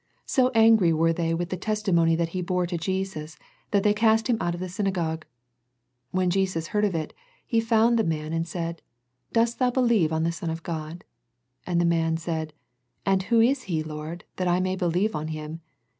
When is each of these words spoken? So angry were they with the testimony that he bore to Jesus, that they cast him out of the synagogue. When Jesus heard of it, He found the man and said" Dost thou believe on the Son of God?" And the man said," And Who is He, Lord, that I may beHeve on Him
So 0.25 0.49
angry 0.55 0.91
were 0.93 1.13
they 1.13 1.35
with 1.35 1.49
the 1.51 1.57
testimony 1.57 2.15
that 2.15 2.29
he 2.29 2.41
bore 2.41 2.65
to 2.65 2.75
Jesus, 2.75 3.37
that 3.69 3.83
they 3.83 3.93
cast 3.93 4.27
him 4.27 4.37
out 4.41 4.55
of 4.55 4.59
the 4.59 4.67
synagogue. 4.67 5.27
When 6.09 6.31
Jesus 6.31 6.69
heard 6.69 6.85
of 6.85 6.95
it, 6.95 7.13
He 7.45 7.59
found 7.59 7.99
the 7.99 8.03
man 8.03 8.33
and 8.33 8.47
said" 8.47 8.81
Dost 9.31 9.59
thou 9.59 9.69
believe 9.69 10.11
on 10.11 10.23
the 10.23 10.31
Son 10.31 10.49
of 10.49 10.63
God?" 10.63 11.03
And 11.67 11.79
the 11.79 11.85
man 11.85 12.17
said," 12.17 12.51
And 13.05 13.21
Who 13.29 13.41
is 13.41 13.65
He, 13.69 13.83
Lord, 13.83 14.23
that 14.37 14.47
I 14.47 14.59
may 14.59 14.75
beHeve 14.75 15.13
on 15.13 15.27
Him 15.27 15.61